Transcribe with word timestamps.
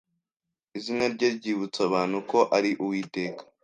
izina 0.77 1.05
rye 1.13 1.27
ryibutsa 1.37 1.79
abantu 1.87 2.17
ko 2.29 2.39
ari 2.57 2.71
Uwiteka.'» 2.83 3.41